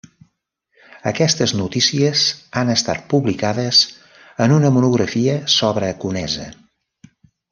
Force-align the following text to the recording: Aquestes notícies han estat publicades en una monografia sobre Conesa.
Aquestes 1.09 1.51
notícies 1.59 2.23
han 2.61 2.71
estat 2.75 3.03
publicades 3.13 3.83
en 4.47 4.55
una 4.57 4.71
monografia 4.79 5.39
sobre 5.59 5.91
Conesa. 6.05 6.49